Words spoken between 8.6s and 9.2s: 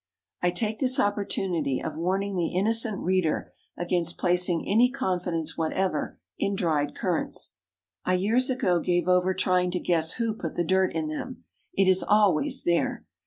gave